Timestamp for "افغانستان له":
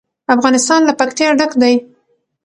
0.35-0.93